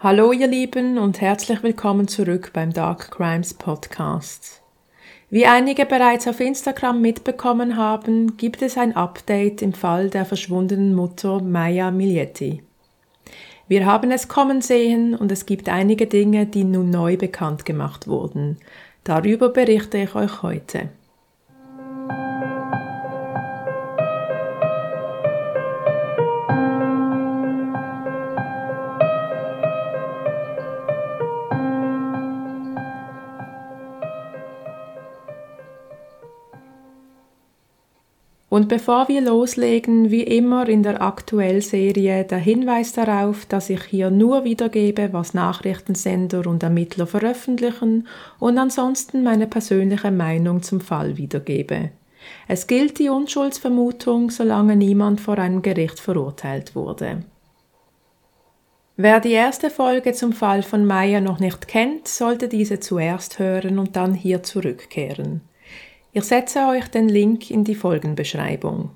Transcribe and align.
Hallo 0.00 0.30
ihr 0.30 0.46
Lieben 0.46 0.96
und 0.96 1.20
herzlich 1.20 1.64
willkommen 1.64 2.06
zurück 2.06 2.52
beim 2.52 2.72
Dark 2.72 3.10
Crimes 3.10 3.52
Podcast. 3.52 4.62
Wie 5.28 5.44
einige 5.44 5.86
bereits 5.86 6.28
auf 6.28 6.38
Instagram 6.38 7.00
mitbekommen 7.00 7.76
haben, 7.76 8.36
gibt 8.36 8.62
es 8.62 8.78
ein 8.78 8.94
Update 8.94 9.60
im 9.60 9.72
Fall 9.72 10.08
der 10.08 10.24
verschwundenen 10.24 10.94
Mutter 10.94 11.42
Maya 11.42 11.90
Miglietti. 11.90 12.62
Wir 13.66 13.86
haben 13.86 14.12
es 14.12 14.28
kommen 14.28 14.60
sehen 14.60 15.16
und 15.16 15.32
es 15.32 15.46
gibt 15.46 15.68
einige 15.68 16.06
Dinge, 16.06 16.46
die 16.46 16.62
nun 16.62 16.90
neu 16.90 17.16
bekannt 17.16 17.64
gemacht 17.64 18.06
wurden. 18.06 18.58
Darüber 19.02 19.48
berichte 19.48 19.98
ich 19.98 20.14
euch 20.14 20.44
heute. 20.44 20.90
Und 38.50 38.68
bevor 38.68 39.08
wir 39.08 39.20
loslegen, 39.20 40.10
wie 40.10 40.22
immer 40.22 40.66
in 40.68 40.82
der 40.82 41.02
Aktuellserie, 41.02 42.24
der 42.24 42.38
Hinweis 42.38 42.92
darauf, 42.92 43.44
dass 43.44 43.68
ich 43.68 43.82
hier 43.84 44.10
nur 44.10 44.44
wiedergebe, 44.44 45.12
was 45.12 45.34
Nachrichtensender 45.34 46.46
und 46.46 46.62
Ermittler 46.62 47.06
veröffentlichen 47.06 48.08
und 48.38 48.56
ansonsten 48.56 49.22
meine 49.22 49.46
persönliche 49.46 50.10
Meinung 50.10 50.62
zum 50.62 50.80
Fall 50.80 51.18
wiedergebe. 51.18 51.90
Es 52.46 52.66
gilt 52.66 52.98
die 52.98 53.10
Unschuldsvermutung, 53.10 54.30
solange 54.30 54.76
niemand 54.76 55.20
vor 55.20 55.38
einem 55.38 55.60
Gericht 55.60 56.00
verurteilt 56.00 56.74
wurde. 56.74 57.24
Wer 58.96 59.20
die 59.20 59.32
erste 59.32 59.70
Folge 59.70 60.12
zum 60.12 60.32
Fall 60.32 60.62
von 60.62 60.84
Maya 60.84 61.20
noch 61.20 61.38
nicht 61.38 61.68
kennt, 61.68 62.08
sollte 62.08 62.48
diese 62.48 62.80
zuerst 62.80 63.38
hören 63.38 63.78
und 63.78 63.94
dann 63.94 64.14
hier 64.14 64.42
zurückkehren. 64.42 65.42
Ich 66.18 66.24
setze 66.24 66.66
euch 66.66 66.88
den 66.88 67.08
Link 67.08 67.48
in 67.48 67.62
die 67.62 67.76
Folgenbeschreibung. 67.76 68.90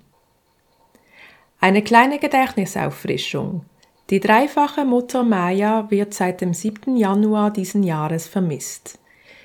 Eine 1.61 1.83
kleine 1.83 2.19
Gedächtnisauffrischung. 2.19 3.65
Die 4.11 4.19
dreifache 4.19 4.85
Mutter 4.85 5.23
Maya 5.23 5.89
wird 5.89 6.15
seit 6.15 6.41
dem 6.41 6.53
7. 6.53 6.97
Januar 6.97 7.53
diesen 7.53 7.85
Jahres 7.85 8.27
vermisst. 8.27 8.99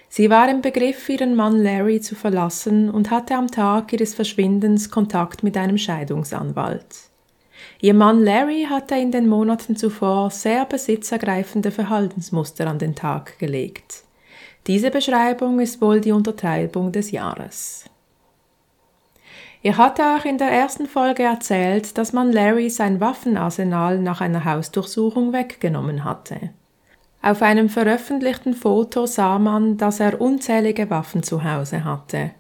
Sie 0.10 0.32
war 0.32 0.50
im 0.50 0.62
Begriff, 0.62 1.08
ihren 1.08 1.36
Mann 1.36 1.62
Larry 1.62 2.02
zu 2.02 2.16
verlassen 2.16 2.90
und 2.90 3.12
hatte 3.12 3.36
am 3.36 3.46
Tag 3.46 3.94
ihres 3.94 4.16
Verschwindens 4.16 4.90
Kontakt 4.90 5.44
mit 5.44 5.56
einem 5.56 5.78
Scheidungsanwalt. 5.78 6.96
Ihr 7.80 7.94
Mann 7.94 8.24
Larry 8.24 8.66
hatte 8.68 8.96
in 8.96 9.12
den 9.12 9.30
Monaten 9.30 9.76
zuvor 9.76 10.32
sehr 10.32 10.66
besitzergreifende 10.66 11.70
Verhaltensmuster 11.70 12.66
an 12.66 12.80
den 12.80 12.96
Tag 12.96 13.38
gelegt. 13.38 14.07
Diese 14.68 14.92
Beschreibung 14.92 15.60
ist 15.60 15.82
wohl 15.82 16.02
die 16.02 16.12
Untertreibung 16.12 16.92
des 16.92 17.12
Jahres. 17.12 17.86
Ich 19.62 19.76
hatte 19.76 20.04
auch 20.04 20.26
in 20.26 20.38
der 20.38 20.52
ersten 20.52 20.86
Folge 20.86 21.24
erzählt, 21.24 21.98
dass 21.98 22.14
man 22.14 22.32
Larry 22.32 22.70
sein 22.70 23.00
Waffenarsenal 23.00 24.00
nach 24.00 24.22
einer 24.22 24.46
Hausdurchsuchung 24.46 25.34
weggenommen 25.34 26.04
hatte. 26.04 26.52
Auf 27.22 27.42
einem 27.42 27.70
veröffentlichten 27.70 28.54
Foto 28.54 29.06
sah 29.06 29.40
man, 29.40 29.78
dass 29.78 30.00
er 30.00 30.22
unzählige 30.22 30.90
Waffen 30.90 31.24
zu 31.24 31.44
Hause 31.44 31.84
hatte. 31.84 32.32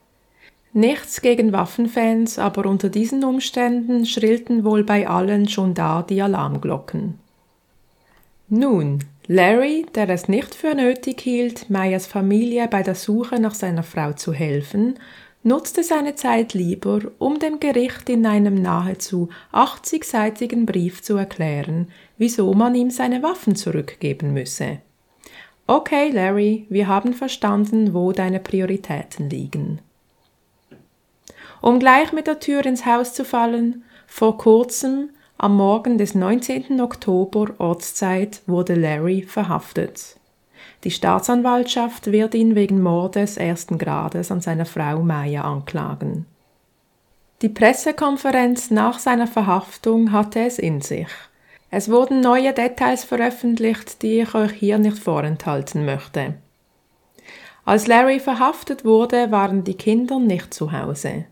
Nichts 0.73 1.21
gegen 1.21 1.53
Waffenfans, 1.53 2.37
aber 2.37 2.69
unter 2.69 2.89
diesen 2.89 3.23
Umständen 3.23 4.05
schrillten 4.05 4.63
wohl 4.63 4.83
bei 4.83 5.07
allen 5.07 5.49
schon 5.49 5.73
da 5.73 6.03
die 6.03 6.21
Alarmglocken. 6.21 7.17
Nun, 8.49 8.99
Larry, 9.29 9.85
der 9.93 10.07
es 10.09 10.29
nicht 10.29 10.55
für 10.55 10.73
nötig 10.73 11.19
hielt, 11.19 11.69
Mayas 11.69 12.07
Familie 12.07 12.67
bei 12.69 12.81
der 12.81 12.95
Suche 12.95 13.41
nach 13.41 13.53
seiner 13.53 13.83
Frau 13.83 14.13
zu 14.13 14.31
helfen, 14.31 14.97
nutzte 15.43 15.83
seine 15.83 16.15
Zeit 16.15 16.53
lieber, 16.53 17.01
um 17.19 17.37
dem 17.37 17.59
Gericht 17.59 18.09
in 18.09 18.25
einem 18.25 18.61
nahezu 18.61 19.27
80-seitigen 19.51 20.65
Brief 20.65 21.01
zu 21.01 21.17
erklären, 21.17 21.89
wieso 22.17 22.53
man 22.53 22.73
ihm 22.73 22.89
seine 22.89 23.21
Waffen 23.21 23.57
zurückgeben 23.57 24.33
müsse. 24.33 24.79
Okay, 25.67 26.09
Larry, 26.11 26.65
wir 26.69 26.87
haben 26.87 27.13
verstanden, 27.13 27.93
wo 27.93 28.13
deine 28.13 28.39
Prioritäten 28.39 29.29
liegen. 29.29 29.79
Um 31.61 31.79
gleich 31.79 32.13
mit 32.13 32.27
der 32.27 32.39
Tür 32.39 32.65
ins 32.65 32.85
Haus 32.85 33.13
zu 33.13 33.25
fallen, 33.25 33.83
vor 34.05 34.37
kurzem 34.37 35.09
am 35.39 35.55
Morgen 35.55 35.99
des 35.99 36.15
19. 36.15 36.81
Oktober 36.81 37.51
Ortszeit 37.59 38.41
wurde 38.47 38.73
Larry 38.73 39.21
verhaftet. 39.21 40.15
Die 40.83 40.89
Staatsanwaltschaft 40.89 42.11
wird 42.11 42.33
ihn 42.33 42.55
wegen 42.55 42.81
Mordes 42.81 43.37
ersten 43.37 43.77
Grades 43.77 44.31
an 44.31 44.41
seiner 44.41 44.65
Frau 44.65 45.01
Maya 45.01 45.43
anklagen. 45.43 46.25
Die 47.43 47.49
Pressekonferenz 47.49 48.71
nach 48.71 48.97
seiner 48.97 49.27
Verhaftung 49.27 50.11
hatte 50.11 50.39
es 50.39 50.57
in 50.57 50.81
sich. 50.81 51.07
Es 51.69 51.91
wurden 51.91 52.21
neue 52.21 52.53
Details 52.53 53.03
veröffentlicht, 53.03 54.01
die 54.01 54.21
ich 54.21 54.33
euch 54.33 54.53
hier 54.53 54.79
nicht 54.79 54.97
vorenthalten 54.97 55.85
möchte. 55.85 56.33
Als 57.63 57.85
Larry 57.85 58.19
verhaftet 58.19 58.85
wurde, 58.85 59.29
waren 59.29 59.63
die 59.63 59.75
Kinder 59.75 60.17
nicht 60.19 60.51
zu 60.53 60.71
Hause. 60.71 61.25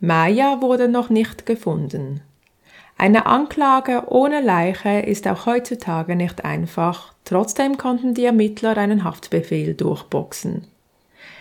Maya 0.00 0.60
wurde 0.60 0.88
noch 0.88 1.08
nicht 1.08 1.46
gefunden. 1.46 2.20
Eine 3.02 3.26
Anklage 3.26 4.04
ohne 4.10 4.40
Leiche 4.40 5.00
ist 5.00 5.26
auch 5.26 5.44
heutzutage 5.44 6.14
nicht 6.14 6.44
einfach, 6.44 7.12
trotzdem 7.24 7.76
konnten 7.76 8.14
die 8.14 8.24
Ermittler 8.24 8.76
einen 8.76 9.02
Haftbefehl 9.02 9.74
durchboxen. 9.74 10.68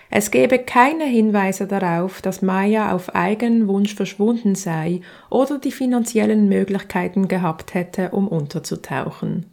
Es 0.09 0.31
gebe 0.31 0.57
keine 0.57 1.03
Hinweise 1.03 1.67
darauf, 1.67 2.19
dass 2.23 2.41
Maya 2.41 2.95
auf 2.95 3.13
eigenen 3.13 3.67
Wunsch 3.67 3.93
verschwunden 3.93 4.55
sei 4.55 5.01
oder 5.29 5.59
die 5.59 5.71
finanziellen 5.71 6.49
Möglichkeiten 6.49 7.27
gehabt 7.27 7.75
hätte, 7.75 8.09
um 8.09 8.27
unterzutauchen. 8.27 9.45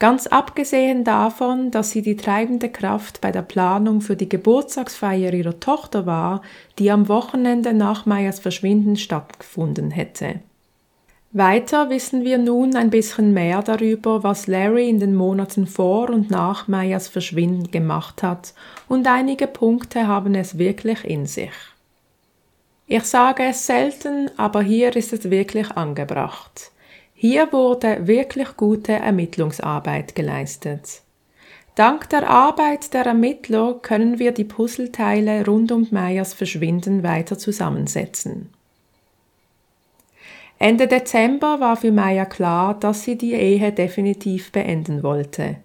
Ganz 0.00 0.26
abgesehen 0.26 1.04
davon, 1.04 1.70
dass 1.70 1.92
sie 1.92 2.02
die 2.02 2.16
treibende 2.16 2.70
Kraft 2.70 3.20
bei 3.20 3.30
der 3.30 3.42
Planung 3.42 4.00
für 4.00 4.16
die 4.16 4.28
Geburtstagsfeier 4.28 5.32
ihrer 5.32 5.60
Tochter 5.60 6.06
war, 6.06 6.42
die 6.80 6.90
am 6.90 7.06
Wochenende 7.06 7.72
nach 7.72 8.04
Mayas 8.04 8.40
Verschwinden 8.40 8.96
stattgefunden 8.96 9.92
hätte. 9.92 10.40
Weiter 11.32 11.90
wissen 11.90 12.24
wir 12.24 12.38
nun 12.38 12.74
ein 12.74 12.90
bisschen 12.90 13.32
mehr 13.32 13.62
darüber, 13.62 14.24
was 14.24 14.48
Larry 14.48 14.88
in 14.88 14.98
den 14.98 15.14
Monaten 15.14 15.68
vor 15.68 16.10
und 16.10 16.28
nach 16.28 16.66
Mayas 16.66 17.06
Verschwinden 17.06 17.70
gemacht 17.70 18.24
hat, 18.24 18.52
und 18.88 19.06
einige 19.06 19.46
Punkte 19.46 20.08
haben 20.08 20.34
es 20.34 20.58
wirklich 20.58 21.04
in 21.04 21.26
sich. 21.26 21.52
Ich 22.88 23.04
sage 23.04 23.44
es 23.44 23.64
selten, 23.64 24.28
aber 24.36 24.62
hier 24.62 24.96
ist 24.96 25.12
es 25.12 25.30
wirklich 25.30 25.70
angebracht. 25.70 26.72
Hier 27.14 27.52
wurde 27.52 28.08
wirklich 28.08 28.56
gute 28.56 28.94
Ermittlungsarbeit 28.94 30.16
geleistet. 30.16 31.02
Dank 31.76 32.08
der 32.08 32.28
Arbeit 32.28 32.92
der 32.92 33.06
Ermittler 33.06 33.78
können 33.80 34.18
wir 34.18 34.32
die 34.32 34.42
Puzzleteile 34.42 35.46
rund 35.46 35.70
um 35.70 35.86
Mayas 35.92 36.34
Verschwinden 36.34 37.04
weiter 37.04 37.38
zusammensetzen. 37.38 38.50
Ende 40.62 40.86
Dezember 40.86 41.58
war 41.58 41.74
für 41.74 41.90
Maya 41.90 42.26
klar, 42.26 42.78
dass 42.78 43.02
sie 43.02 43.16
die 43.16 43.32
Ehe 43.32 43.72
definitiv 43.72 44.52
beenden 44.52 45.02
wollte. 45.02 45.56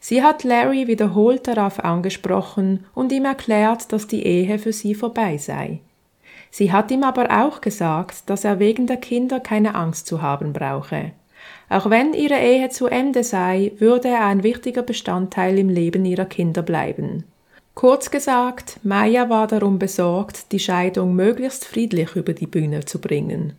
Sie 0.00 0.22
hat 0.22 0.44
Larry 0.44 0.86
wiederholt 0.86 1.48
darauf 1.48 1.82
angesprochen 1.82 2.84
und 2.94 3.10
ihm 3.10 3.24
erklärt, 3.24 3.90
dass 3.90 4.06
die 4.06 4.22
Ehe 4.22 4.58
für 4.58 4.74
sie 4.74 4.94
vorbei 4.94 5.38
sei. 5.38 5.80
Sie 6.50 6.70
hat 6.70 6.90
ihm 6.90 7.04
aber 7.04 7.30
auch 7.30 7.62
gesagt, 7.62 8.28
dass 8.28 8.44
er 8.44 8.58
wegen 8.58 8.86
der 8.86 8.98
Kinder 8.98 9.40
keine 9.40 9.74
Angst 9.74 10.06
zu 10.06 10.20
haben 10.20 10.52
brauche. 10.52 11.12
Auch 11.70 11.88
wenn 11.88 12.12
ihre 12.12 12.38
Ehe 12.38 12.68
zu 12.68 12.86
Ende 12.86 13.24
sei, 13.24 13.72
würde 13.78 14.08
er 14.08 14.26
ein 14.26 14.42
wichtiger 14.42 14.82
Bestandteil 14.82 15.58
im 15.58 15.70
Leben 15.70 16.04
ihrer 16.04 16.26
Kinder 16.26 16.60
bleiben. 16.60 17.24
Kurz 17.74 18.10
gesagt, 18.10 18.78
Maya 18.82 19.30
war 19.30 19.46
darum 19.46 19.78
besorgt, 19.78 20.52
die 20.52 20.60
Scheidung 20.60 21.14
möglichst 21.14 21.64
friedlich 21.64 22.14
über 22.14 22.34
die 22.34 22.46
Bühne 22.46 22.84
zu 22.84 23.00
bringen. 23.00 23.54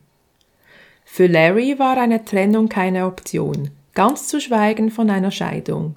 Für 1.16 1.28
Larry 1.28 1.80
war 1.80 1.96
eine 1.96 2.26
Trennung 2.26 2.68
keine 2.68 3.06
Option, 3.06 3.72
ganz 3.94 4.28
zu 4.28 4.42
schweigen 4.42 4.92
von 4.92 5.10
einer 5.10 5.32
Scheidung. 5.32 5.96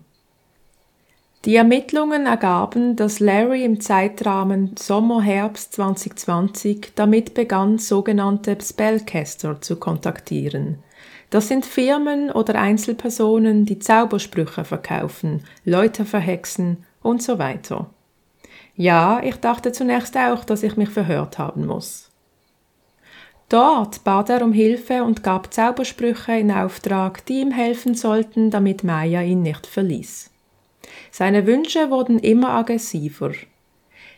Die 1.45 1.57
Ermittlungen 1.57 2.27
ergaben, 2.27 2.95
dass 2.95 3.19
Larry 3.19 3.65
im 3.65 3.81
Zeitrahmen 3.81 4.77
Sommer-Herbst 4.79 5.73
2020 5.73 6.93
damit 6.95 7.35
begann, 7.35 7.79
sogenannte 7.79 8.57
Spellcaster 8.63 9.61
zu 9.61 9.75
kontaktieren. 9.75 10.79
Das 11.31 11.49
sind 11.49 11.67
Firmen 11.67 12.31
oder 12.31 12.55
Einzelpersonen, 12.55 13.67
die 13.67 13.81
Zaubersprüche 13.81 14.63
verkaufen, 14.63 15.43
Leute 15.65 16.05
verhexen 16.05 16.85
und 17.03 17.25
so 17.25 17.41
weiter. 17.41 17.91
Ja, 18.77 19.21
ich 19.25 19.35
dachte 19.35 19.73
zunächst 19.73 20.17
auch, 20.17 20.45
dass 20.45 20.63
ich 20.63 20.77
mich 20.77 20.91
verhört 20.91 21.39
haben 21.39 21.67
muss. 21.67 22.09
Dort 23.49 24.05
bat 24.05 24.29
er 24.29 24.43
um 24.43 24.53
Hilfe 24.53 25.03
und 25.05 25.23
gab 25.23 25.55
Zaubersprüche 25.55 26.33
in 26.33 26.51
Auftrag, 26.51 27.25
die 27.27 27.41
ihm 27.41 27.51
helfen 27.51 27.95
sollten, 27.95 28.51
damit 28.51 28.85
Maya 28.85 29.23
ihn 29.23 29.43
nicht 29.43 29.67
verließ. 29.67 30.31
Seine 31.11 31.47
Wünsche 31.47 31.91
wurden 31.91 32.19
immer 32.19 32.51
aggressiver. 32.51 33.33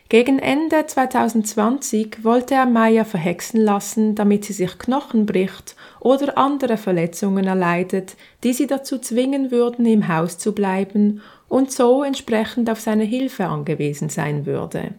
Gegen 0.09 0.39
Ende 0.39 0.85
2020 0.85 2.25
wollte 2.25 2.55
er 2.55 2.65
Maya 2.65 3.05
verhexen 3.05 3.61
lassen, 3.61 4.13
damit 4.15 4.43
sie 4.43 4.51
sich 4.51 4.77
Knochen 4.77 5.25
bricht 5.25 5.77
oder 6.01 6.37
andere 6.37 6.75
Verletzungen 6.75 7.47
erleidet, 7.47 8.17
die 8.43 8.51
sie 8.51 8.67
dazu 8.67 8.97
zwingen 8.97 9.51
würden, 9.51 9.85
im 9.85 10.09
Haus 10.09 10.37
zu 10.37 10.53
bleiben 10.53 11.21
und 11.47 11.71
so 11.71 12.03
entsprechend 12.03 12.69
auf 12.69 12.81
seine 12.81 13.05
Hilfe 13.05 13.45
angewiesen 13.45 14.09
sein 14.09 14.45
würde. 14.45 14.95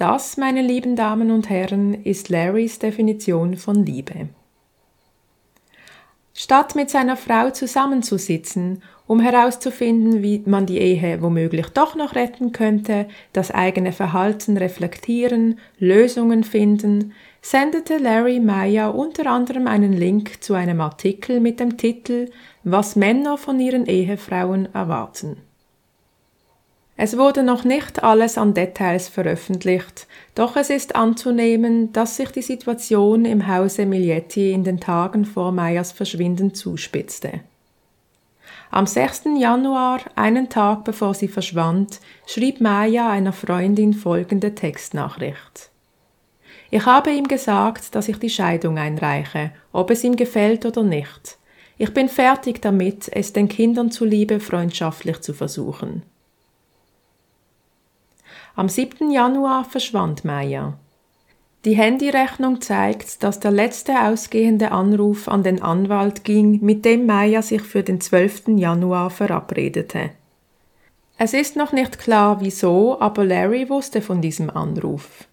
Das, 0.00 0.38
meine 0.38 0.62
lieben 0.62 0.96
Damen 0.96 1.30
und 1.30 1.50
Herren, 1.50 1.92
ist 1.92 2.30
Larrys 2.30 2.78
Definition 2.78 3.58
von 3.58 3.84
Liebe. 3.84 4.30
Statt 6.32 6.74
mit 6.74 6.88
seiner 6.88 7.18
Frau 7.18 7.50
zusammenzusitzen, 7.50 8.82
um 9.06 9.20
herauszufinden, 9.20 10.22
wie 10.22 10.42
man 10.46 10.64
die 10.64 10.78
Ehe 10.78 11.20
womöglich 11.20 11.66
doch 11.66 11.96
noch 11.96 12.14
retten 12.14 12.52
könnte, 12.52 13.08
das 13.34 13.50
eigene 13.50 13.92
Verhalten 13.92 14.56
reflektieren, 14.56 15.58
Lösungen 15.78 16.44
finden, 16.44 17.12
sendete 17.42 17.98
Larry 17.98 18.40
Maya 18.40 18.88
unter 18.88 19.26
anderem 19.26 19.66
einen 19.66 19.92
Link 19.92 20.42
zu 20.42 20.54
einem 20.54 20.80
Artikel 20.80 21.40
mit 21.40 21.60
dem 21.60 21.76
Titel 21.76 22.30
Was 22.64 22.96
Männer 22.96 23.36
von 23.36 23.60
ihren 23.60 23.84
Ehefrauen 23.84 24.74
erwarten. 24.74 25.49
Es 27.02 27.16
wurde 27.16 27.42
noch 27.42 27.64
nicht 27.64 28.04
alles 28.04 28.36
an 28.36 28.52
Details 28.52 29.08
veröffentlicht, 29.08 30.06
doch 30.34 30.54
es 30.56 30.68
ist 30.68 30.96
anzunehmen, 30.96 31.94
dass 31.94 32.16
sich 32.18 32.28
die 32.28 32.42
Situation 32.42 33.24
im 33.24 33.48
Hause 33.48 33.86
Miglietti 33.86 34.52
in 34.52 34.64
den 34.64 34.80
Tagen 34.80 35.24
vor 35.24 35.50
Meyers 35.50 35.92
Verschwinden 35.92 36.52
zuspitzte. 36.52 37.40
Am 38.70 38.86
6. 38.86 39.22
Januar, 39.38 40.00
einen 40.14 40.50
Tag 40.50 40.84
bevor 40.84 41.14
sie 41.14 41.28
verschwand, 41.28 42.00
schrieb 42.26 42.60
Maya 42.60 43.08
einer 43.08 43.32
Freundin 43.32 43.94
folgende 43.94 44.54
Textnachricht. 44.54 45.70
Ich 46.70 46.84
habe 46.84 47.12
ihm 47.12 47.28
gesagt, 47.28 47.94
dass 47.94 48.08
ich 48.08 48.18
die 48.18 48.28
Scheidung 48.28 48.76
einreiche, 48.76 49.52
ob 49.72 49.90
es 49.90 50.04
ihm 50.04 50.16
gefällt 50.16 50.66
oder 50.66 50.82
nicht. 50.82 51.38
Ich 51.78 51.94
bin 51.94 52.10
fertig 52.10 52.60
damit, 52.60 53.08
es 53.10 53.32
den 53.32 53.48
Kindern 53.48 53.90
zuliebe 53.90 54.38
freundschaftlich 54.38 55.22
zu 55.22 55.32
versuchen. 55.32 56.02
Am 58.56 58.68
7. 58.68 59.10
Januar 59.10 59.64
verschwand 59.64 60.24
Maya. 60.24 60.74
Die 61.64 61.76
Handyrechnung 61.76 62.60
zeigt, 62.60 63.22
dass 63.22 63.38
der 63.38 63.50
letzte 63.50 64.02
ausgehende 64.02 64.72
Anruf 64.72 65.28
an 65.28 65.42
den 65.42 65.62
Anwalt 65.62 66.24
ging, 66.24 66.58
mit 66.64 66.84
dem 66.84 67.06
Maya 67.06 67.42
sich 67.42 67.62
für 67.62 67.82
den 67.82 68.00
12. 68.00 68.56
Januar 68.56 69.10
verabredete. 69.10 70.10
Es 71.18 71.34
ist 71.34 71.54
noch 71.54 71.72
nicht 71.72 71.98
klar 71.98 72.40
wieso, 72.40 73.00
aber 73.00 73.24
Larry 73.24 73.68
wusste 73.68 74.00
von 74.00 74.22
diesem 74.22 74.50
Anruf. 74.50 75.26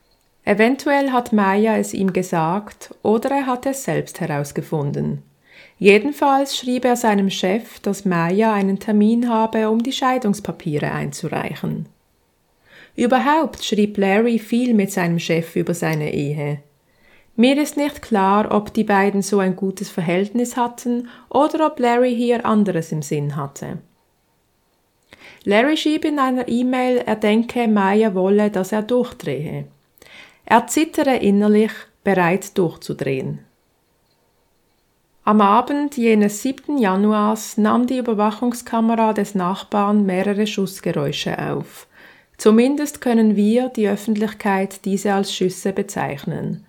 Eventuell 0.44 1.12
hat 1.12 1.34
Maya 1.34 1.78
es 1.78 1.94
ihm 1.94 2.14
gesagt 2.14 2.94
oder 3.04 3.32
er 3.32 3.46
hat 3.48 3.66
es 3.66 3.84
selbst 3.84 4.20
herausgefunden. 4.20 5.24
Jedenfalls 5.80 6.58
schrieb 6.58 6.86
er 6.86 6.96
seinem 6.96 7.30
Chef, 7.30 7.80
dass 7.80 8.06
Maya 8.06 8.54
einen 8.54 8.80
Termin 8.80 9.30
habe, 9.30 9.70
um 9.70 9.82
die 9.82 9.92
Scheidungspapiere 9.92 10.92
einzureichen. 10.92 11.88
Überhaupt 12.98 13.64
schrieb 13.64 13.96
Larry 14.00 14.40
viel 14.40 14.74
mit 14.74 14.92
seinem 14.92 15.20
Chef 15.20 15.56
über 15.56 15.76
seine 15.76 16.14
Ehe. 16.14 16.64
Mir 17.36 17.62
ist 17.62 17.78
nicht 17.78 18.02
klar, 18.02 18.48
ob 18.50 18.74
die 18.74 18.84
beiden 18.84 19.22
so 19.22 19.38
ein 19.38 19.56
gutes 19.56 19.92
Verhältnis 19.92 20.58
hatten 20.58 21.08
oder 21.30 21.68
ob 21.68 21.80
Larry 21.80 22.16
hier 22.16 22.44
anderes 22.44 22.92
im 22.92 23.04
Sinn 23.04 23.36
hatte. 23.36 23.78
Larry 25.44 25.78
schrieb 25.78 26.06
in 26.06 26.18
einer 26.18 26.48
E-Mail, 26.48 26.98
er 27.06 27.16
denke, 27.16 27.68
Maya 27.68 28.16
wolle, 28.16 28.50
dass 28.50 28.72
er 28.72 28.82
durchdrehe. 28.82 29.66
Er 30.46 30.66
zittere 30.66 31.18
innerlich, 31.18 31.72
bereit 32.04 32.58
durchzudrehen. 32.58 33.42
Am 35.24 35.42
Abend 35.42 35.98
jenes 35.98 36.42
7. 36.42 36.80
Januars 36.80 37.58
nahm 37.58 37.86
die 37.86 38.00
Überwachungskamera 38.00 39.14
des 39.14 39.36
Nachbarn 39.36 40.06
mehrere 40.08 40.48
Schussgeräusche 40.48 41.38
auf. 41.38 41.86
Zumindest 42.38 43.02
können 43.02 43.36
wir, 43.36 43.70
die 43.70 43.90
Öffentlichkeit, 43.90 44.86
diese 44.86 45.14
als 45.14 45.34
Schüsse 45.34 45.74
bezeichnen. 45.74 46.66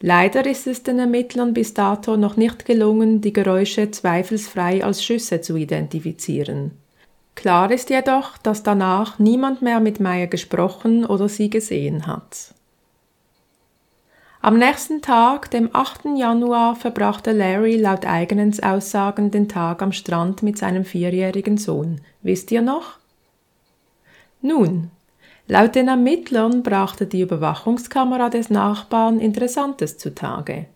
Leider 0.00 0.44
ist 0.44 0.66
es 0.66 0.82
den 0.82 0.98
Ermittlern 0.98 1.54
bis 1.54 1.72
dato 1.72 2.18
noch 2.18 2.36
nicht 2.36 2.66
gelungen, 2.66 3.22
die 3.22 3.32
Geräusche 3.32 3.90
zweifelsfrei 3.90 4.84
als 4.84 5.02
Schüsse 5.02 5.40
zu 5.40 5.56
identifizieren. 5.56 6.72
Klar 7.34 7.70
ist 7.70 7.88
jedoch, 7.90 8.36
dass 8.38 8.62
danach 8.62 9.18
niemand 9.18 9.62
mehr 9.62 9.80
mit 9.80 10.00
Meyer 10.00 10.26
gesprochen 10.26 11.06
oder 11.06 11.28
sie 11.28 11.48
gesehen 11.48 12.06
hat. 12.06 12.54
Am 14.42 14.58
nächsten 14.58 15.02
Tag, 15.02 15.50
dem 15.50 15.70
8. 15.72 16.16
Januar, 16.16 16.76
verbrachte 16.76 17.32
Larry 17.32 17.76
laut 17.76 18.06
eigenen 18.06 18.52
Aussagen 18.62 19.30
den 19.30 19.48
Tag 19.48 19.82
am 19.82 19.92
Strand 19.92 20.42
mit 20.42 20.56
seinem 20.56 20.84
vierjährigen 20.84 21.56
Sohn. 21.56 22.00
Wisst 22.22 22.52
ihr 22.52 22.62
noch? 22.62 22.98
Nun, 24.40 24.90
Laut 25.48 25.76
den 25.76 25.86
Ermittlern 25.86 26.62
brachte 26.62 27.06
die 27.06 27.20
Überwachungskamera 27.20 28.30
des 28.30 28.50
Nachbarn 28.50 29.20
Interessantes 29.20 29.96
zutage. 29.96 30.66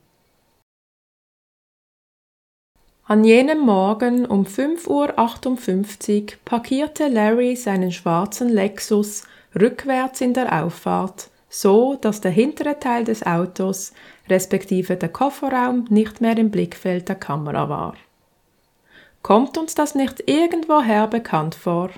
An 3.05 3.25
jenem 3.25 3.59
Morgen 3.59 4.25
um 4.25 4.45
5.58 4.45 6.23
Uhr 6.23 6.27
parkierte 6.45 7.09
Larry 7.09 7.57
seinen 7.57 7.91
schwarzen 7.91 8.49
Lexus 8.49 9.25
rückwärts 9.61 10.21
in 10.21 10.35
der 10.35 10.63
Auffahrt, 10.63 11.29
so 11.49 11.97
dass 11.97 12.21
der 12.21 12.31
hintere 12.31 12.79
Teil 12.79 13.03
des 13.03 13.27
Autos, 13.27 13.93
respektive 14.29 14.97
der 14.97 15.09
Kofferraum, 15.09 15.87
nicht 15.89 16.21
mehr 16.21 16.39
im 16.39 16.53
Blickfeld 16.53 17.09
der 17.09 17.17
Kamera 17.17 17.69
war. 17.69 17.95
Kommt 19.23 19.59
uns 19.59 19.75
das 19.75 19.97
nicht 19.97 20.23
irgendwoher 20.31 21.09
bekannt 21.09 21.57
vor? 21.57 21.91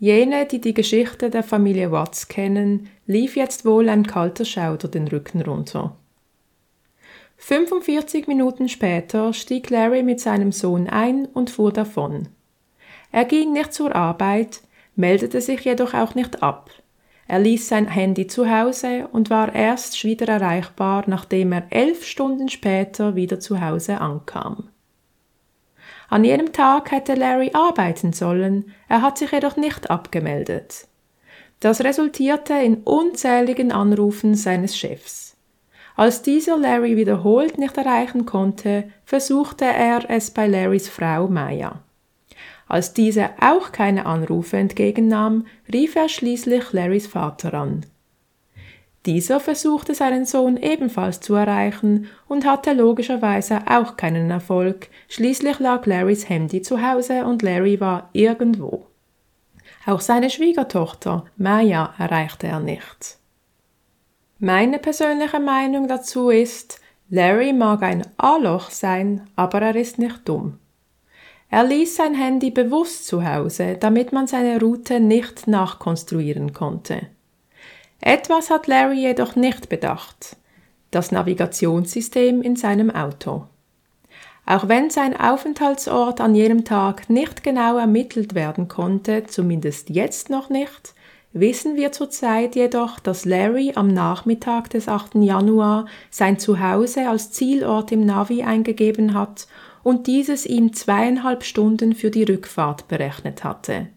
Jene, 0.00 0.46
die 0.46 0.60
die 0.60 0.74
Geschichte 0.74 1.28
der 1.28 1.42
Familie 1.42 1.90
Watts 1.90 2.28
kennen, 2.28 2.88
lief 3.06 3.34
jetzt 3.34 3.64
wohl 3.64 3.88
ein 3.88 4.06
kalter 4.06 4.44
Schauder 4.44 4.86
den 4.86 5.08
Rücken 5.08 5.42
runter. 5.42 5.96
45 7.38 8.28
Minuten 8.28 8.68
später 8.68 9.32
stieg 9.32 9.70
Larry 9.70 10.04
mit 10.04 10.20
seinem 10.20 10.52
Sohn 10.52 10.88
ein 10.88 11.26
und 11.26 11.50
fuhr 11.50 11.72
davon. 11.72 12.28
Er 13.10 13.24
ging 13.24 13.52
nicht 13.52 13.72
zur 13.72 13.94
Arbeit, 13.94 14.60
meldete 14.94 15.40
sich 15.40 15.60
jedoch 15.60 15.94
auch 15.94 16.14
nicht 16.14 16.42
ab. 16.42 16.70
Er 17.26 17.40
ließ 17.40 17.68
sein 17.68 17.88
Handy 17.88 18.26
zu 18.26 18.48
Hause 18.48 19.08
und 19.12 19.30
war 19.30 19.54
erst 19.54 20.02
wieder 20.04 20.28
erreichbar, 20.28 21.04
nachdem 21.06 21.52
er 21.52 21.66
elf 21.70 22.04
Stunden 22.04 22.48
später 22.48 23.16
wieder 23.16 23.40
zu 23.40 23.60
Hause 23.60 24.00
ankam. 24.00 24.70
An 26.08 26.24
jenem 26.24 26.52
Tag 26.52 26.90
hätte 26.90 27.14
Larry 27.14 27.50
arbeiten 27.52 28.12
sollen, 28.12 28.72
er 28.88 29.02
hat 29.02 29.18
sich 29.18 29.30
jedoch 29.30 29.56
nicht 29.56 29.90
abgemeldet. 29.90 30.88
Das 31.60 31.82
resultierte 31.82 32.54
in 32.54 32.78
unzähligen 32.84 33.72
Anrufen 33.72 34.34
seines 34.34 34.76
Chefs. 34.76 35.36
Als 35.96 36.22
dieser 36.22 36.56
Larry 36.56 36.96
wiederholt 36.96 37.58
nicht 37.58 37.76
erreichen 37.76 38.24
konnte, 38.24 38.84
versuchte 39.04 39.64
er 39.64 40.08
es 40.08 40.30
bei 40.30 40.46
Larrys 40.46 40.88
Frau 40.88 41.26
Maya. 41.26 41.80
Als 42.68 42.94
diese 42.94 43.30
auch 43.40 43.72
keine 43.72 44.06
Anrufe 44.06 44.56
entgegennahm, 44.58 45.46
rief 45.72 45.96
er 45.96 46.08
schließlich 46.08 46.72
Larrys 46.72 47.06
Vater 47.06 47.52
an. 47.54 47.84
Dieser 49.06 49.40
versuchte 49.40 49.94
seinen 49.94 50.26
Sohn 50.26 50.56
ebenfalls 50.56 51.20
zu 51.20 51.34
erreichen 51.34 52.08
und 52.26 52.44
hatte 52.44 52.72
logischerweise 52.72 53.60
auch 53.66 53.96
keinen 53.96 54.30
Erfolg, 54.30 54.88
schließlich 55.08 55.60
lag 55.60 55.86
Larrys 55.86 56.28
Handy 56.28 56.62
zu 56.62 56.82
Hause 56.82 57.24
und 57.24 57.42
Larry 57.42 57.80
war 57.80 58.10
irgendwo. 58.12 58.86
Auch 59.86 60.00
seine 60.00 60.30
Schwiegertochter 60.30 61.24
Maya 61.36 61.94
erreichte 61.98 62.48
er 62.48 62.60
nicht. 62.60 63.18
Meine 64.38 64.78
persönliche 64.78 65.40
Meinung 65.40 65.88
dazu 65.88 66.30
ist, 66.30 66.80
Larry 67.08 67.52
mag 67.52 67.82
ein 67.82 68.04
A-Loch 68.18 68.70
sein, 68.70 69.26
aber 69.34 69.62
er 69.62 69.76
ist 69.76 69.98
nicht 69.98 70.28
dumm. 70.28 70.58
Er 71.50 71.64
ließ 71.64 71.96
sein 71.96 72.14
Handy 72.14 72.50
bewusst 72.50 73.06
zu 73.06 73.24
Hause, 73.24 73.78
damit 73.80 74.12
man 74.12 74.26
seine 74.26 74.60
Route 74.60 75.00
nicht 75.00 75.46
nachkonstruieren 75.46 76.52
konnte. 76.52 77.06
Etwas 78.00 78.50
hat 78.50 78.66
Larry 78.66 79.00
jedoch 79.00 79.36
nicht 79.36 79.68
bedacht. 79.68 80.36
Das 80.90 81.12
Navigationssystem 81.12 82.42
in 82.42 82.56
seinem 82.56 82.90
Auto. 82.90 83.44
Auch 84.46 84.68
wenn 84.68 84.88
sein 84.88 85.18
Aufenthaltsort 85.18 86.20
an 86.22 86.34
jenem 86.34 86.64
Tag 86.64 87.10
nicht 87.10 87.42
genau 87.42 87.76
ermittelt 87.76 88.34
werden 88.34 88.66
konnte, 88.66 89.24
zumindest 89.26 89.90
jetzt 89.90 90.30
noch 90.30 90.48
nicht, 90.48 90.94
wissen 91.32 91.76
wir 91.76 91.92
zurzeit 91.92 92.56
jedoch, 92.56 92.98
dass 92.98 93.26
Larry 93.26 93.72
am 93.74 93.88
Nachmittag 93.88 94.70
des 94.70 94.88
8. 94.88 95.16
Januar 95.16 95.84
sein 96.10 96.38
Zuhause 96.38 97.08
als 97.08 97.32
Zielort 97.32 97.92
im 97.92 98.06
Navi 98.06 98.42
eingegeben 98.42 99.12
hat 99.12 99.48
und 99.82 100.06
dieses 100.06 100.46
ihm 100.46 100.72
zweieinhalb 100.72 101.44
Stunden 101.44 101.94
für 101.94 102.10
die 102.10 102.24
Rückfahrt 102.24 102.88
berechnet 102.88 103.44
hatte. 103.44 103.88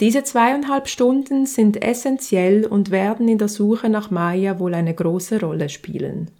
Diese 0.00 0.22
zweieinhalb 0.22 0.88
Stunden 0.88 1.46
sind 1.46 1.82
essentiell 1.82 2.66
und 2.66 2.90
werden 2.90 3.26
in 3.26 3.38
der 3.38 3.48
Suche 3.48 3.88
nach 3.88 4.10
Maya 4.10 4.60
wohl 4.60 4.74
eine 4.74 4.94
große 4.94 5.40
Rolle 5.40 5.68
spielen. 5.68 6.30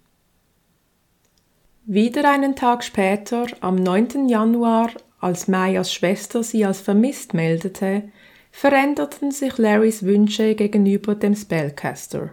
Wieder 1.85 2.29
einen 2.29 2.55
Tag 2.55 2.83
später, 2.83 3.47
am 3.59 3.75
9. 3.75 4.29
Januar, 4.29 4.91
als 5.19 5.47
Mayas 5.47 5.91
Schwester 5.91 6.43
sie 6.43 6.63
als 6.63 6.79
vermisst 6.79 7.33
meldete, 7.33 8.03
veränderten 8.51 9.31
sich 9.31 9.57
Larrys 9.57 10.03
Wünsche 10.03 10.55
gegenüber 10.55 11.15
dem 11.15 11.35
Spellcaster. 11.35 12.29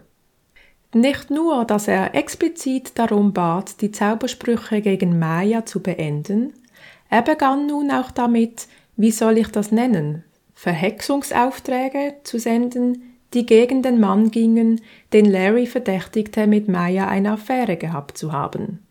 Nicht 0.95 1.31
nur, 1.31 1.65
dass 1.65 1.89
er 1.89 2.15
explizit 2.15 2.99
darum 2.99 3.33
bat, 3.33 3.81
die 3.81 3.91
Zaubersprüche 3.91 4.81
gegen 4.81 5.19
Maya 5.19 5.67
zu 5.67 5.83
beenden, 5.83 6.53
er 7.11 7.23
begann 7.23 7.67
nun 7.67 7.91
auch 7.91 8.11
damit, 8.11 8.69
wie 8.97 9.11
soll 9.11 9.39
ich 9.39 9.49
das 9.49 9.73
nennen, 9.73 10.25
Verhexungsaufträge 10.57 12.15
zu 12.25 12.39
senden, 12.39 13.17
die 13.35 13.45
gegen 13.45 13.83
den 13.83 14.01
Mann 14.01 14.31
gingen, 14.31 14.81
den 15.13 15.27
Larry 15.27 15.67
verdächtigte, 15.67 16.47
mit 16.47 16.67
Maya 16.67 17.07
eine 17.07 17.33
Affäre 17.33 17.77
gehabt 17.77 18.17
zu 18.17 18.33
haben. 18.33 18.83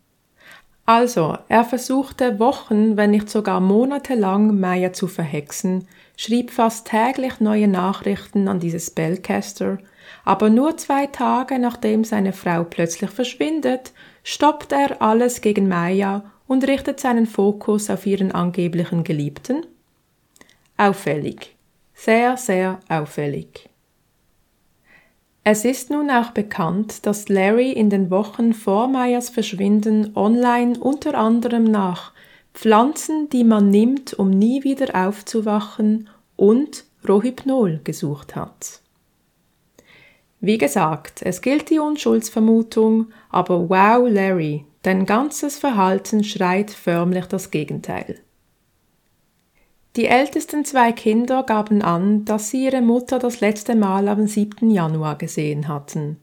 Also, 0.86 1.36
er 1.48 1.64
versuchte 1.64 2.38
Wochen, 2.38 2.96
wenn 2.96 3.10
nicht 3.10 3.28
sogar 3.28 3.58
Monate 3.58 4.14
lang 4.14 4.60
Maya 4.60 4.92
zu 4.92 5.08
verhexen, 5.08 5.88
schrieb 6.16 6.52
fast 6.52 6.86
täglich 6.86 7.40
neue 7.40 7.66
Nachrichten 7.66 8.46
an 8.46 8.60
dieses 8.60 8.86
Spellcaster, 8.86 9.78
aber 10.24 10.48
nur 10.48 10.76
zwei 10.76 11.06
Tage 11.08 11.58
nachdem 11.58 12.04
seine 12.04 12.32
Frau 12.32 12.62
plötzlich 12.62 13.10
verschwindet, 13.10 13.92
stoppt 14.22 14.70
er 14.70 15.02
alles 15.02 15.40
gegen 15.40 15.68
Maya 15.68 16.30
und 16.46 16.66
richtet 16.68 17.00
seinen 17.00 17.26
Fokus 17.26 17.90
auf 17.90 18.06
ihren 18.06 18.30
angeblichen 18.30 19.02
Geliebten? 19.02 19.66
Auffällig. 20.76 21.55
Sehr, 21.96 22.36
sehr 22.36 22.78
auffällig. 22.88 23.68
Es 25.42 25.64
ist 25.64 25.90
nun 25.90 26.10
auch 26.10 26.30
bekannt, 26.30 27.06
dass 27.06 27.28
Larry 27.28 27.72
in 27.72 27.88
den 27.88 28.10
Wochen 28.10 28.52
vor 28.52 28.86
Mayas 28.86 29.30
Verschwinden 29.30 30.12
online 30.14 30.78
unter 30.78 31.16
anderem 31.16 31.64
nach 31.64 32.12
Pflanzen, 32.52 33.28
die 33.30 33.44
man 33.44 33.70
nimmt, 33.70 34.12
um 34.14 34.30
nie 34.30 34.62
wieder 34.62 35.06
aufzuwachen, 35.06 36.08
und 36.36 36.84
Rohypnol 37.08 37.80
gesucht 37.82 38.36
hat. 38.36 38.80
Wie 40.40 40.58
gesagt, 40.58 41.22
es 41.22 41.40
gilt 41.40 41.70
die 41.70 41.78
Unschuldsvermutung, 41.78 43.08
aber 43.30 43.70
wow, 43.70 44.06
Larry, 44.08 44.64
dein 44.82 45.06
ganzes 45.06 45.58
Verhalten 45.58 46.24
schreit 46.24 46.70
förmlich 46.70 47.26
das 47.26 47.50
Gegenteil. 47.50 48.20
Die 49.96 50.04
ältesten 50.04 50.66
zwei 50.66 50.92
Kinder 50.92 51.42
gaben 51.42 51.80
an, 51.80 52.26
dass 52.26 52.50
sie 52.50 52.66
ihre 52.66 52.82
Mutter 52.82 53.18
das 53.18 53.40
letzte 53.40 53.74
Mal 53.74 54.08
am 54.08 54.26
7. 54.26 54.70
Januar 54.70 55.16
gesehen 55.16 55.68
hatten. 55.68 56.18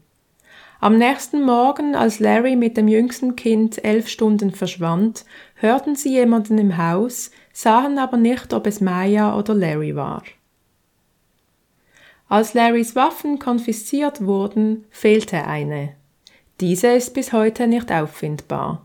Am 0.80 0.96
nächsten 0.96 1.42
Morgen, 1.42 1.96
als 1.96 2.20
Larry 2.20 2.54
mit 2.54 2.76
dem 2.76 2.86
jüngsten 2.86 3.34
Kind 3.34 3.84
elf 3.84 4.08
Stunden 4.08 4.52
verschwand, 4.52 5.24
hörten 5.56 5.96
sie 5.96 6.10
jemanden 6.10 6.58
im 6.58 6.76
Haus, 6.78 7.32
sahen 7.52 7.98
aber 7.98 8.16
nicht, 8.16 8.52
ob 8.52 8.68
es 8.68 8.80
Maya 8.80 9.36
oder 9.36 9.54
Larry 9.54 9.96
war. 9.96 10.22
Als 12.28 12.54
Larrys 12.54 12.94
Waffen 12.94 13.40
konfisziert 13.40 14.24
wurden, 14.24 14.84
fehlte 14.90 15.46
eine. 15.46 15.94
Diese 16.60 16.88
ist 16.88 17.12
bis 17.12 17.32
heute 17.32 17.66
nicht 17.66 17.90
auffindbar. 17.90 18.83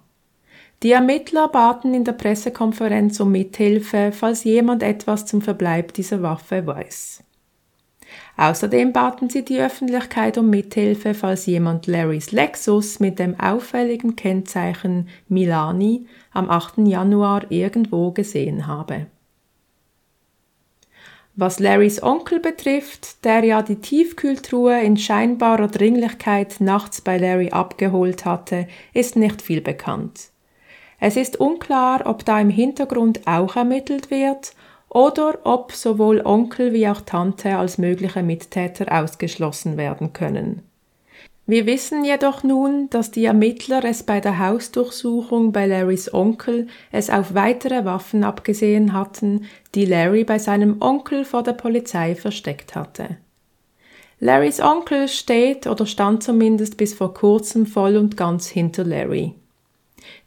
Die 0.81 0.91
Ermittler 0.91 1.49
baten 1.49 1.93
in 1.93 2.05
der 2.05 2.13
Pressekonferenz 2.13 3.19
um 3.19 3.33
Mithilfe, 3.33 4.11
falls 4.13 4.45
jemand 4.45 4.81
etwas 4.81 5.25
zum 5.25 5.41
Verbleib 5.41 5.93
dieser 5.93 6.21
Waffe 6.21 6.65
weiß. 6.65 7.23
Außerdem 8.37 8.93
baten 8.93 9.29
sie 9.29 9.43
die 9.43 9.59
Öffentlichkeit 9.59 10.37
um 10.37 10.49
Mithilfe, 10.49 11.13
falls 11.13 11.45
jemand 11.45 11.87
Larrys 11.87 12.31
Lexus 12.31 13.01
mit 13.01 13.19
dem 13.19 13.37
auffälligen 13.37 14.15
Kennzeichen 14.15 15.09
Milani 15.27 16.07
am 16.31 16.49
8. 16.49 16.77
Januar 16.87 17.51
irgendwo 17.51 18.11
gesehen 18.11 18.65
habe. 18.65 19.07
Was 21.35 21.59
Larrys 21.59 22.01
Onkel 22.01 22.39
betrifft, 22.39 23.23
der 23.25 23.43
ja 23.43 23.61
die 23.61 23.77
Tiefkühltruhe 23.81 24.81
in 24.81 24.95
scheinbarer 24.95 25.67
Dringlichkeit 25.67 26.61
nachts 26.61 27.01
bei 27.01 27.17
Larry 27.17 27.49
abgeholt 27.49 28.23
hatte, 28.23 28.67
ist 28.93 29.17
nicht 29.17 29.41
viel 29.41 29.61
bekannt. 29.61 30.31
Es 30.99 31.15
ist 31.15 31.39
unklar, 31.39 32.05
ob 32.05 32.25
da 32.25 32.39
im 32.39 32.49
Hintergrund 32.49 33.25
auch 33.25 33.55
ermittelt 33.55 34.11
wird 34.11 34.53
oder 34.89 35.39
ob 35.43 35.71
sowohl 35.71 36.21
Onkel 36.25 36.73
wie 36.73 36.87
auch 36.87 37.01
Tante 37.01 37.57
als 37.57 37.77
mögliche 37.77 38.23
Mittäter 38.23 39.01
ausgeschlossen 39.01 39.77
werden 39.77 40.13
können. 40.13 40.63
Wir 41.45 41.65
wissen 41.65 42.05
jedoch 42.05 42.43
nun, 42.43 42.91
dass 42.91 43.09
die 43.09 43.25
Ermittler 43.25 43.83
es 43.83 44.03
bei 44.03 44.19
der 44.19 44.37
Hausdurchsuchung 44.37 45.51
bei 45.51 45.65
Larrys 45.65 46.13
Onkel 46.13 46.67
es 46.91 47.09
auf 47.09 47.33
weitere 47.33 47.85
Waffen 47.85 48.23
abgesehen 48.23 48.93
hatten, 48.93 49.45
die 49.73 49.85
Larry 49.85 50.25
bei 50.25 50.37
seinem 50.37 50.79
Onkel 50.79 51.25
vor 51.25 51.41
der 51.41 51.53
Polizei 51.53 52.13
versteckt 52.13 52.75
hatte. 52.75 53.17
Larrys 54.19 54.59
Onkel 54.59 55.07
steht 55.07 55.65
oder 55.65 55.87
stand 55.87 56.21
zumindest 56.21 56.77
bis 56.77 56.93
vor 56.93 57.15
kurzem 57.15 57.65
voll 57.65 57.97
und 57.97 58.15
ganz 58.15 58.47
hinter 58.47 58.83
Larry. 58.83 59.33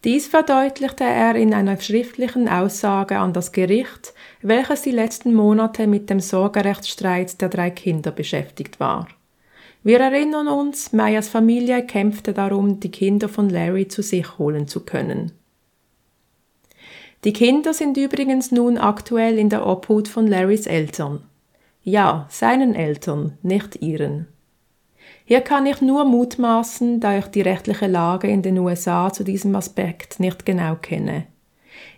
Dies 0.05 0.26
verdeutlichte 0.26 1.05
er 1.05 1.35
in 1.35 1.55
einer 1.55 1.81
schriftlichen 1.81 2.49
Aussage 2.49 3.19
an 3.19 3.33
das 3.33 3.52
Gericht, 3.52 4.14
welches 4.43 4.83
die 4.83 4.91
letzten 4.91 5.35
Monate 5.35 5.87
mit 5.87 6.11
dem 6.11 6.21
Sorgerechtsstreit 6.21 7.41
der 7.41 7.49
drei 7.49 7.71
Kinder 7.71 8.11
beschäftigt 8.11 8.81
war. 8.81 9.09
Wir 9.85 10.00
erinnern 10.00 10.49
uns, 10.49 10.93
Mayas 10.93 11.29
Familie 11.29 11.85
kämpfte 11.85 12.33
darum, 12.33 12.81
die 12.81 12.91
Kinder 12.91 13.29
von 13.29 13.49
Larry 13.49 13.88
zu 13.88 14.02
sich 14.02 14.38
holen 14.38 14.69
zu 14.69 14.81
können. 14.81 15.33
Die 17.25 17.33
Kinder 17.33 17.73
sind 17.73 17.97
übrigens 17.97 18.50
nun 18.50 18.79
aktuell 18.79 19.38
in 19.38 19.49
der 19.49 19.67
Obhut 19.67 20.09
von 20.09 20.26
Larrys 20.26 20.67
Eltern. 20.67 21.23
Ja, 21.85 22.26
seinen 22.31 22.75
Eltern, 22.75 23.38
nicht 23.43 23.83
ihren. 23.83 24.26
Hier 25.25 25.41
kann 25.41 25.67
ich 25.67 25.81
nur 25.81 26.05
mutmaßen, 26.05 27.00
da 27.00 27.19
ich 27.19 27.26
die 27.26 27.43
rechtliche 27.43 27.87
Lage 27.87 28.29
in 28.29 28.43
den 28.43 28.59
USA 28.59 29.12
zu 29.12 29.25
diesem 29.25 29.55
Aspekt 29.55 30.21
nicht 30.21 30.45
genau 30.45 30.76
kenne. 30.76 31.26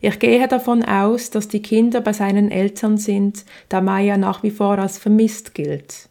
Ich 0.01 0.19
gehe 0.19 0.47
davon 0.47 0.83
aus, 0.83 1.31
dass 1.31 1.49
die 1.49 1.63
Kinder 1.63 2.01
bei 2.01 2.13
seinen 2.13 2.51
Eltern 2.51 2.99
sind, 2.99 3.45
da 3.69 3.81
Maya 3.81 4.17
nach 4.17 4.43
wie 4.43 4.51
vor 4.51 4.79
als 4.79 4.99
vermisst 4.99 5.55
gilt. 5.55 6.09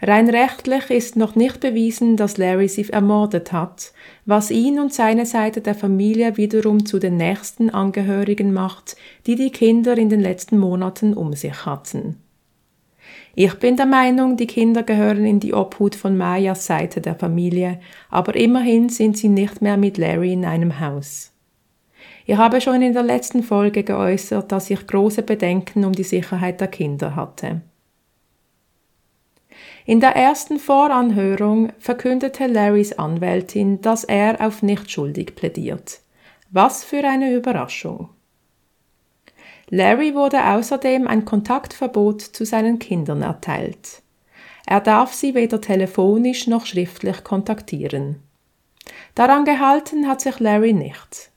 Rein 0.00 0.30
rechtlich 0.30 0.90
ist 0.90 1.16
noch 1.16 1.34
nicht 1.34 1.58
bewiesen, 1.58 2.16
dass 2.16 2.36
Larry 2.36 2.68
sie 2.68 2.88
ermordet 2.88 3.52
hat, 3.52 3.92
was 4.26 4.52
ihn 4.52 4.78
und 4.78 4.92
seine 4.94 5.26
Seite 5.26 5.60
der 5.60 5.74
Familie 5.74 6.36
wiederum 6.36 6.86
zu 6.86 7.00
den 7.00 7.16
nächsten 7.16 7.70
Angehörigen 7.70 8.52
macht, 8.52 8.96
die 9.26 9.34
die 9.34 9.50
Kinder 9.50 9.98
in 9.98 10.08
den 10.08 10.20
letzten 10.20 10.58
Monaten 10.58 11.14
um 11.14 11.32
sich 11.32 11.66
hatten. 11.66 12.16
Ich 13.40 13.54
bin 13.60 13.76
der 13.76 13.86
Meinung, 13.86 14.36
die 14.36 14.48
Kinder 14.48 14.82
gehören 14.82 15.24
in 15.24 15.38
die 15.38 15.54
Obhut 15.54 15.94
von 15.94 16.16
Mayas 16.16 16.66
Seite 16.66 17.00
der 17.00 17.14
Familie, 17.14 17.78
aber 18.10 18.34
immerhin 18.34 18.88
sind 18.88 19.16
sie 19.16 19.28
nicht 19.28 19.62
mehr 19.62 19.76
mit 19.76 19.96
Larry 19.96 20.32
in 20.32 20.44
einem 20.44 20.80
Haus. 20.80 21.32
Ich 22.26 22.36
habe 22.36 22.60
schon 22.60 22.82
in 22.82 22.94
der 22.94 23.04
letzten 23.04 23.44
Folge 23.44 23.84
geäußert, 23.84 24.50
dass 24.50 24.70
ich 24.70 24.84
große 24.84 25.22
Bedenken 25.22 25.84
um 25.84 25.92
die 25.92 26.02
Sicherheit 26.02 26.60
der 26.60 26.66
Kinder 26.66 27.14
hatte. 27.14 27.60
In 29.86 30.00
der 30.00 30.16
ersten 30.16 30.58
Voranhörung 30.58 31.70
verkündete 31.78 32.48
Larrys 32.48 32.94
Anwältin, 32.94 33.80
dass 33.80 34.02
er 34.02 34.44
auf 34.44 34.64
nicht 34.64 34.90
schuldig 34.90 35.36
plädiert. 35.36 36.00
Was 36.50 36.82
für 36.82 37.04
eine 37.04 37.32
Überraschung. 37.32 38.08
Larry 39.70 40.14
wurde 40.14 40.44
außerdem 40.44 41.06
ein 41.06 41.24
Kontaktverbot 41.24 42.22
zu 42.22 42.44
seinen 42.44 42.78
Kindern 42.78 43.22
erteilt. 43.22 44.02
Er 44.66 44.80
darf 44.80 45.12
sie 45.12 45.34
weder 45.34 45.60
telefonisch 45.60 46.46
noch 46.46 46.66
schriftlich 46.66 47.24
kontaktieren. 47.24 48.16
Daran 49.14 49.44
gehalten 49.44 50.08
hat 50.08 50.20
sich 50.20 50.40
Larry 50.40 50.72
nicht. 50.72 51.30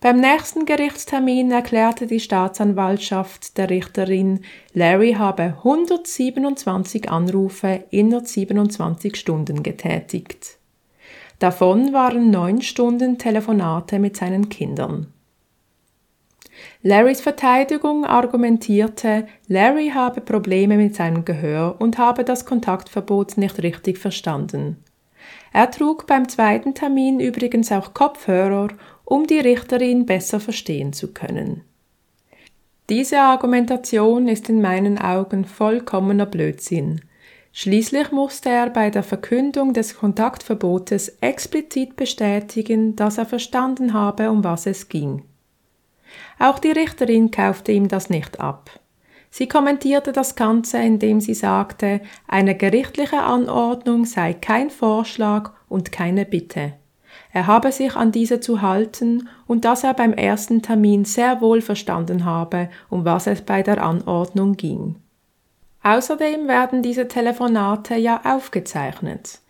Beim 0.00 0.20
nächsten 0.20 0.64
Gerichtstermin 0.64 1.50
erklärte 1.50 2.06
die 2.06 2.20
Staatsanwaltschaft 2.20 3.58
der 3.58 3.68
Richterin, 3.68 4.44
Larry 4.72 5.14
habe 5.14 5.54
127 5.58 7.10
Anrufe 7.10 7.84
innerhalb 7.90 8.28
27 8.28 9.16
Stunden 9.16 9.64
getätigt. 9.64 10.58
Davon 11.40 11.92
waren 11.92 12.30
neun 12.30 12.62
Stunden 12.62 13.18
Telefonate 13.18 13.98
mit 13.98 14.16
seinen 14.16 14.48
Kindern. 14.48 15.12
Larrys 16.82 17.20
Verteidigung 17.20 18.04
argumentierte, 18.04 19.26
Larry 19.48 19.90
habe 19.90 20.20
Probleme 20.20 20.76
mit 20.76 20.94
seinem 20.94 21.24
Gehör 21.24 21.76
und 21.78 21.98
habe 21.98 22.24
das 22.24 22.44
Kontaktverbot 22.44 23.36
nicht 23.36 23.62
richtig 23.62 23.98
verstanden. 23.98 24.76
Er 25.52 25.70
trug 25.70 26.06
beim 26.06 26.28
zweiten 26.28 26.74
Termin 26.74 27.20
übrigens 27.20 27.72
auch 27.72 27.94
Kopfhörer, 27.94 28.68
um 29.04 29.26
die 29.26 29.40
Richterin 29.40 30.06
besser 30.06 30.40
verstehen 30.40 30.92
zu 30.92 31.12
können. 31.12 31.62
Diese 32.88 33.20
Argumentation 33.20 34.28
ist 34.28 34.48
in 34.48 34.62
meinen 34.62 34.98
Augen 34.98 35.44
vollkommener 35.44 36.26
Blödsinn. 36.26 37.02
Schließlich 37.52 38.12
musste 38.12 38.50
er 38.50 38.70
bei 38.70 38.88
der 38.88 39.02
Verkündung 39.02 39.72
des 39.72 39.98
Kontaktverbotes 39.98 41.18
explizit 41.20 41.96
bestätigen, 41.96 42.94
dass 42.94 43.18
er 43.18 43.26
verstanden 43.26 43.94
habe, 43.94 44.30
um 44.30 44.44
was 44.44 44.66
es 44.66 44.88
ging. 44.88 45.24
Auch 46.38 46.58
die 46.58 46.70
Richterin 46.70 47.30
kaufte 47.30 47.72
ihm 47.72 47.88
das 47.88 48.10
nicht 48.10 48.40
ab. 48.40 48.70
Sie 49.30 49.46
kommentierte 49.46 50.12
das 50.12 50.36
Ganze, 50.36 50.78
indem 50.78 51.20
sie 51.20 51.34
sagte, 51.34 52.00
eine 52.26 52.54
gerichtliche 52.54 53.20
Anordnung 53.20 54.04
sei 54.04 54.32
kein 54.32 54.70
Vorschlag 54.70 55.52
und 55.68 55.92
keine 55.92 56.24
Bitte. 56.24 56.74
Er 57.32 57.46
habe 57.46 57.72
sich 57.72 57.94
an 57.94 58.10
diese 58.10 58.40
zu 58.40 58.62
halten 58.62 59.28
und 59.46 59.64
dass 59.64 59.84
er 59.84 59.94
beim 59.94 60.12
ersten 60.12 60.62
Termin 60.62 61.04
sehr 61.04 61.40
wohl 61.40 61.60
verstanden 61.60 62.24
habe, 62.24 62.70
um 62.88 63.04
was 63.04 63.26
es 63.26 63.42
bei 63.42 63.62
der 63.62 63.82
Anordnung 63.82 64.56
ging. 64.56 64.96
Außerdem 65.82 66.48
werden 66.48 66.82
diese 66.82 67.06
Telefonate 67.06 67.96
ja 67.96 68.20
aufgezeichnet. 68.24 69.40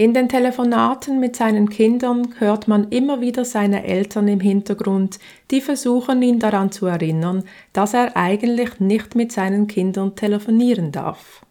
In 0.00 0.14
den 0.14 0.28
Telefonaten 0.28 1.18
mit 1.18 1.34
seinen 1.34 1.68
Kindern 1.70 2.36
hört 2.38 2.68
man 2.68 2.88
immer 2.90 3.20
wieder 3.20 3.44
seine 3.44 3.82
Eltern 3.82 4.28
im 4.28 4.38
Hintergrund, 4.38 5.18
die 5.50 5.60
versuchen 5.60 6.22
ihn 6.22 6.38
daran 6.38 6.70
zu 6.70 6.86
erinnern, 6.86 7.42
dass 7.72 7.94
er 7.94 8.16
eigentlich 8.16 8.78
nicht 8.78 9.16
mit 9.16 9.32
seinen 9.32 9.66
Kindern 9.66 10.14
telefonieren 10.14 10.92
darf. 10.92 11.44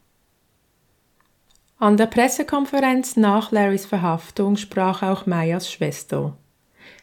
An 1.78 1.98
der 1.98 2.06
Pressekonferenz 2.06 3.18
nach 3.18 3.52
Larrys 3.52 3.86
Verhaftung 3.86 4.56
sprach 4.56 5.04
auch 5.04 5.26
Mayas 5.26 5.70
Schwester. 5.70 6.38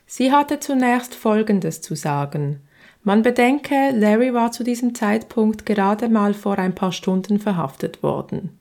Sie 0.06 0.32
hatte 0.32 0.60
zunächst 0.60 1.14
Folgendes 1.14 1.82
zu 1.82 1.94
sagen. 1.94 2.62
Man 3.02 3.20
bedenke, 3.20 3.90
Larry 3.90 4.32
war 4.32 4.50
zu 4.50 4.64
diesem 4.64 4.94
Zeitpunkt 4.94 5.66
gerade 5.66 6.08
mal 6.08 6.32
vor 6.32 6.58
ein 6.58 6.74
paar 6.74 6.92
Stunden 6.92 7.38
verhaftet 7.38 8.02
worden. 8.02 8.58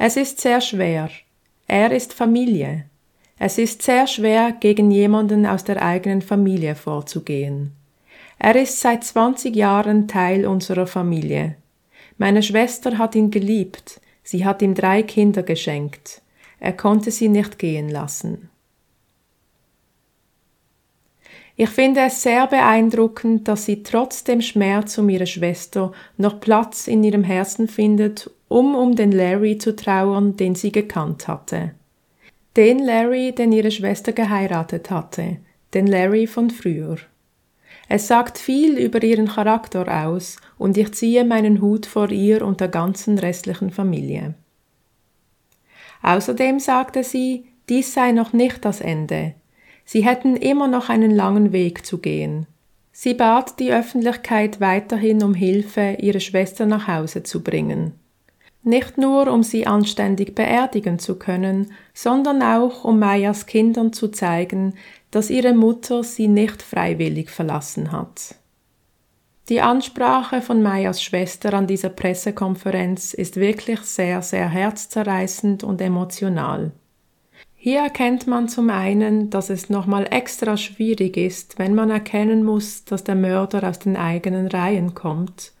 Es 0.00 0.16
ist 0.16 0.40
sehr 0.40 0.60
schwer. 0.60 1.10
Er 1.66 1.90
ist 1.90 2.12
Familie. 2.12 2.84
Es 3.36 3.58
ist 3.58 3.82
sehr 3.82 4.06
schwer, 4.06 4.52
gegen 4.52 4.92
jemanden 4.92 5.44
aus 5.44 5.64
der 5.64 5.82
eigenen 5.82 6.22
Familie 6.22 6.76
vorzugehen. 6.76 7.72
Er 8.38 8.54
ist 8.54 8.80
seit 8.80 9.02
20 9.02 9.56
Jahren 9.56 10.06
Teil 10.06 10.46
unserer 10.46 10.86
Familie. 10.86 11.56
Meine 12.16 12.44
Schwester 12.44 12.96
hat 12.96 13.16
ihn 13.16 13.32
geliebt. 13.32 14.00
Sie 14.22 14.44
hat 14.44 14.62
ihm 14.62 14.76
drei 14.76 15.02
Kinder 15.02 15.42
geschenkt. 15.42 16.22
Er 16.60 16.74
konnte 16.74 17.10
sie 17.10 17.28
nicht 17.28 17.58
gehen 17.58 17.88
lassen. 17.88 18.50
Ich 21.56 21.70
finde 21.70 22.02
es 22.02 22.22
sehr 22.22 22.46
beeindruckend, 22.46 23.48
dass 23.48 23.64
sie 23.64 23.82
trotz 23.82 24.22
dem 24.22 24.42
Schmerz 24.42 24.96
um 24.96 25.08
ihre 25.08 25.26
Schwester 25.26 25.90
noch 26.16 26.38
Platz 26.38 26.86
in 26.86 27.02
ihrem 27.02 27.24
Herzen 27.24 27.66
findet, 27.66 28.30
um 28.48 28.74
um 28.74 28.96
den 28.96 29.12
Larry 29.12 29.58
zu 29.58 29.76
trauern, 29.76 30.36
den 30.36 30.54
sie 30.54 30.72
gekannt 30.72 31.28
hatte. 31.28 31.72
Den 32.56 32.78
Larry, 32.78 33.32
den 33.32 33.52
ihre 33.52 33.70
Schwester 33.70 34.12
geheiratet 34.12 34.90
hatte, 34.90 35.36
den 35.74 35.86
Larry 35.86 36.26
von 36.26 36.50
früher. 36.50 36.96
Es 37.88 38.08
sagt 38.08 38.38
viel 38.38 38.76
über 38.76 39.02
ihren 39.02 39.28
Charakter 39.28 40.06
aus, 40.06 40.36
und 40.58 40.76
ich 40.76 40.92
ziehe 40.92 41.24
meinen 41.24 41.60
Hut 41.60 41.86
vor 41.86 42.10
ihr 42.10 42.44
und 42.44 42.60
der 42.60 42.68
ganzen 42.68 43.18
restlichen 43.18 43.70
Familie. 43.70 44.34
Außerdem 46.02 46.58
sagte 46.58 47.04
sie, 47.04 47.46
dies 47.68 47.92
sei 47.92 48.12
noch 48.12 48.32
nicht 48.32 48.64
das 48.64 48.80
Ende, 48.80 49.34
Sie 49.90 50.04
hätten 50.04 50.36
immer 50.36 50.68
noch 50.68 50.90
einen 50.90 51.10
langen 51.10 51.50
Weg 51.50 51.86
zu 51.86 51.96
gehen. 51.96 52.46
Sie 52.92 53.14
bat 53.14 53.58
die 53.58 53.72
Öffentlichkeit 53.72 54.60
weiterhin 54.60 55.22
um 55.22 55.32
Hilfe, 55.32 55.96
ihre 55.98 56.20
Schwester 56.20 56.66
nach 56.66 56.86
Hause 56.88 57.22
zu 57.22 57.42
bringen. 57.42 57.94
Nicht 58.68 58.98
nur, 58.98 59.32
um 59.32 59.42
sie 59.42 59.66
anständig 59.66 60.34
beerdigen 60.34 60.98
zu 60.98 61.18
können, 61.18 61.72
sondern 61.94 62.42
auch, 62.42 62.84
um 62.84 62.98
Mayas 62.98 63.46
Kindern 63.46 63.94
zu 63.94 64.08
zeigen, 64.08 64.74
dass 65.10 65.30
ihre 65.30 65.54
Mutter 65.54 66.04
sie 66.04 66.28
nicht 66.28 66.60
freiwillig 66.60 67.30
verlassen 67.30 67.92
hat. 67.92 68.34
Die 69.48 69.62
Ansprache 69.62 70.42
von 70.42 70.62
Mayas 70.62 71.02
Schwester 71.02 71.54
an 71.54 71.66
dieser 71.66 71.88
Pressekonferenz 71.88 73.14
ist 73.14 73.36
wirklich 73.36 73.80
sehr, 73.80 74.20
sehr 74.20 74.50
herzzerreißend 74.50 75.64
und 75.64 75.80
emotional. 75.80 76.72
Hier 77.54 77.80
erkennt 77.80 78.26
man 78.26 78.50
zum 78.50 78.68
einen, 78.68 79.30
dass 79.30 79.48
es 79.48 79.70
nochmal 79.70 80.08
extra 80.10 80.58
schwierig 80.58 81.16
ist, 81.16 81.58
wenn 81.58 81.74
man 81.74 81.88
erkennen 81.88 82.44
muss, 82.44 82.84
dass 82.84 83.02
der 83.02 83.14
Mörder 83.14 83.66
aus 83.66 83.78
den 83.78 83.96
eigenen 83.96 84.46
Reihen 84.46 84.92
kommt. 84.92 85.52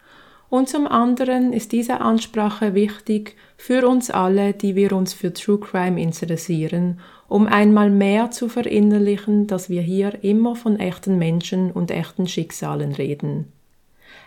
Und 0.50 0.68
zum 0.68 0.86
anderen 0.86 1.52
ist 1.52 1.72
diese 1.72 2.00
Ansprache 2.00 2.74
wichtig 2.74 3.36
für 3.58 3.86
uns 3.86 4.10
alle, 4.10 4.54
die 4.54 4.74
wir 4.76 4.92
uns 4.92 5.12
für 5.12 5.32
True 5.32 5.58
Crime 5.58 6.00
interessieren, 6.00 7.00
um 7.28 7.46
einmal 7.46 7.90
mehr 7.90 8.30
zu 8.30 8.48
verinnerlichen, 8.48 9.46
dass 9.46 9.68
wir 9.68 9.82
hier 9.82 10.24
immer 10.24 10.56
von 10.56 10.78
echten 10.78 11.18
Menschen 11.18 11.70
und 11.70 11.90
echten 11.90 12.26
Schicksalen 12.26 12.92
reden. 12.92 13.52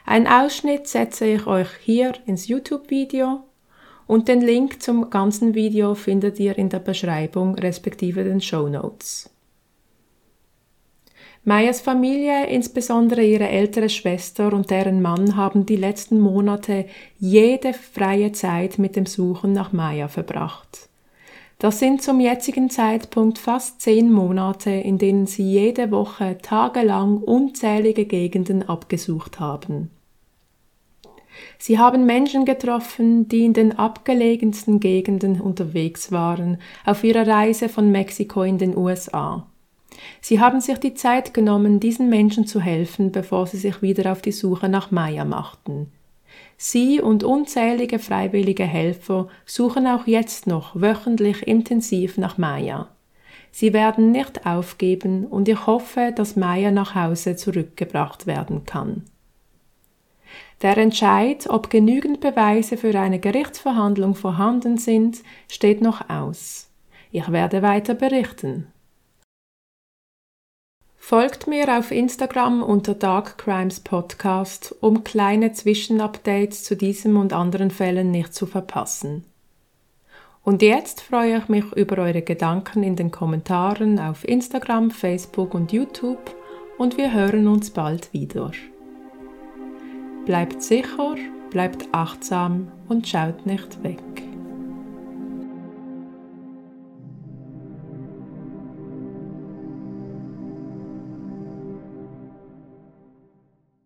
Ein 0.06 0.28
Ausschnitt 0.28 0.88
setze 0.88 1.26
ich 1.26 1.48
euch 1.48 1.70
hier 1.82 2.14
ins 2.28 2.48
YouTube-Video 2.48 3.44
und 4.06 4.28
den 4.28 4.42
Link 4.42 4.82
zum 4.82 5.10
ganzen 5.10 5.56
Video 5.56 5.96
findet 5.96 6.40
ihr 6.40 6.58
in 6.58 6.70
der 6.70 6.80
Beschreibung 6.80 7.56
respektive 7.56 8.24
den 8.24 8.42
Show 8.42 8.68
Notes. 8.68 9.30
Mayas 11.44 11.82
Familie, 11.82 12.46
insbesondere 12.48 13.24
ihre 13.24 13.50
ältere 13.50 13.90
Schwester 13.90 14.54
und 14.54 14.70
deren 14.70 15.02
Mann, 15.02 15.36
haben 15.36 15.66
die 15.66 15.76
letzten 15.76 16.20
Monate 16.20 16.86
jede 17.18 17.74
freie 17.74 18.32
Zeit 18.32 18.78
mit 18.78 18.96
dem 18.96 19.08
Suchen 19.08 19.52
nach 19.52 19.74
Maya 19.74 20.08
verbracht. 20.08 20.88
Das 21.58 21.80
sind 21.80 22.04
zum 22.04 22.20
jetzigen 22.20 22.70
Zeitpunkt 22.70 23.40
fast 23.40 23.82
zehn 23.82 24.12
Monate, 24.12 24.70
in 24.70 25.00
denen 25.00 25.26
sie 25.26 25.44
jede 25.44 25.90
Woche 25.90 26.38
tagelang 26.42 27.18
unzählige 27.18 28.06
Gegenden 28.06 28.68
abgesucht 28.68 29.40
haben. 29.40 29.90
Sie 31.58 31.80
haben 31.80 32.06
Menschen 32.06 32.46
getroffen, 32.46 33.28
die 33.28 33.46
in 33.46 33.54
den 33.54 33.78
abgelegensten 33.78 34.80
Gegenden 34.80 35.42
unterwegs 35.42 36.12
waren, 36.12 36.60
auf 36.86 37.04
ihrer 37.04 37.28
Reise 37.28 37.68
von 37.68 37.92
Mexiko 37.92 38.44
in 38.44 38.60
den 38.60 38.78
USA. 38.78 39.48
Sie 40.22 40.40
haben 40.40 40.62
sich 40.62 40.78
die 40.78 40.94
Zeit 40.94 41.34
genommen, 41.34 41.80
diesen 41.80 42.10
Menschen 42.10 42.48
zu 42.48 42.60
helfen, 42.60 43.12
bevor 43.12 43.48
sie 43.48 43.58
sich 43.58 43.82
wieder 43.82 44.12
auf 44.12 44.22
die 44.22 44.32
Suche 44.32 44.70
nach 44.70 44.92
Maya 44.92 45.26
machten. 45.26 45.92
Sie 46.58 47.02
und 47.02 47.24
unzählige 47.24 48.00
freiwillige 48.00 48.64
Helfer 48.64 49.28
suchen 49.46 49.88
auch 49.88 50.08
jetzt 50.08 50.48
noch 50.48 50.80
wöchentlich 50.80 51.48
intensiv 51.48 52.18
nach 52.18 52.38
Maya. 52.38 52.90
Sie 53.52 53.74
werden 53.74 54.12
nicht 54.12 54.46
aufgeben 54.46 55.26
und 55.26 55.50
ich 55.50 55.66
hoffe, 55.66 56.14
dass 56.16 56.36
Maya 56.36 56.72
nach 56.72 56.96
Hause 56.96 57.36
zurückgebracht 57.36 58.28
werden 58.28 58.66
kann. 58.66 59.04
Der 60.62 60.78
Entscheid, 60.78 61.48
ob 61.50 61.70
genügend 61.70 62.20
Beweise 62.20 62.78
für 62.78 62.98
eine 62.98 63.20
Gerichtsverhandlung 63.20 64.16
vorhanden 64.16 64.78
sind, 64.78 65.24
steht 65.50 65.82
noch 65.82 66.10
aus. 66.10 66.70
Ich 67.12 67.30
werde 67.32 67.62
weiter 67.62 67.96
berichten. 67.96 68.68
Folgt 71.04 71.48
mir 71.48 71.78
auf 71.78 71.92
Instagram 71.92 72.62
unter 72.62 72.94
Dark 72.94 73.40
Crimes 73.40 73.80
Podcast, 73.80 74.74
um 74.82 75.04
kleine 75.04 75.52
Zwischenupdates 75.52 76.64
zu 76.64 76.78
diesem 76.78 77.18
und 77.18 77.34
anderen 77.34 77.72
Fällen 77.72 78.12
nicht 78.12 78.36
zu 78.36 78.46
verpassen. 78.46 79.26
Und 80.44 80.62
jetzt 80.62 81.02
freue 81.02 81.40
ich 81.40 81.50
mich 81.50 81.66
über 81.74 81.98
eure 82.04 82.22
Gedanken 82.22 82.84
in 82.84 82.96
den 82.96 83.10
Kommentaren 83.10 84.00
auf 84.00 84.26
Instagram, 84.26 84.92
Facebook 84.92 85.56
und 85.56 85.74
YouTube 85.74 86.36
und 86.78 86.98
wir 86.98 87.12
hören 87.12 87.48
uns 87.48 87.72
bald 87.72 88.14
wieder. 88.14 88.52
Bleibt 90.26 90.62
sicher, 90.62 91.16
bleibt 91.50 91.88
achtsam 91.92 92.72
und 92.88 93.08
schaut 93.08 93.48
nicht 93.48 93.84
weg. 93.84 94.31